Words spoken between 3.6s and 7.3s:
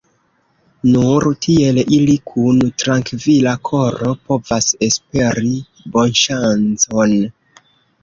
koro povas esperi bonŝancon.